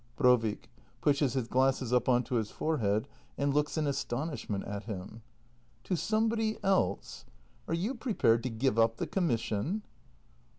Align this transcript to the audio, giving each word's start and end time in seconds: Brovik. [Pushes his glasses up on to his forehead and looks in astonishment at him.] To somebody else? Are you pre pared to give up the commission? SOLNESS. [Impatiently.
Brovik. 0.17 0.67
[Pushes 0.99 1.33
his 1.33 1.47
glasses 1.47 1.93
up 1.93 2.09
on 2.09 2.23
to 2.23 2.33
his 2.33 2.49
forehead 2.49 3.07
and 3.37 3.53
looks 3.53 3.77
in 3.77 3.85
astonishment 3.85 4.63
at 4.65 4.85
him.] 4.85 5.21
To 5.83 5.95
somebody 5.95 6.57
else? 6.63 7.23
Are 7.67 7.75
you 7.75 7.93
pre 7.93 8.15
pared 8.15 8.41
to 8.41 8.49
give 8.49 8.79
up 8.79 8.97
the 8.97 9.05
commission? 9.05 9.59
SOLNESS. 9.61 9.65
[Impatiently. 9.75 10.41